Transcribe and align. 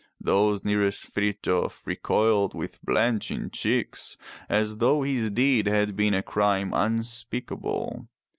Those 0.19 0.65
nearest 0.65 1.05
Frithjof 1.13 1.85
recoiled 1.85 2.55
with 2.55 2.83
blanching 2.83 3.51
cheeks, 3.51 4.17
as 4.49 4.77
though 4.77 5.03
his 5.03 5.29
deed 5.29 5.67
had 5.67 5.95
been 5.95 6.15
a 6.15 6.23
crime 6.23 6.71
unspeakable. 6.73 8.07